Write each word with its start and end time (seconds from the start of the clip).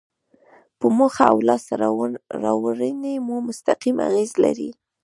په 0.79 0.87
موخې 0.97 1.23
او 1.31 1.37
لاسته 1.47 1.73
راوړنې 2.45 3.13
مو 3.25 3.35
مستقیم 3.47 3.97
اغیز 4.09 4.31
لري. 4.43 4.69